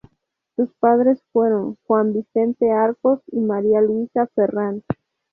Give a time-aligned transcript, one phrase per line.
[0.55, 4.81] Sus padres fueron Juan Vicente Arcos y María Luisa Ferrand.